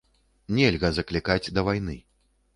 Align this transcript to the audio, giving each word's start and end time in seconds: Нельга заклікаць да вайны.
Нельга 0.59 0.89
заклікаць 0.95 1.53
да 1.59 1.67
вайны. 1.69 2.01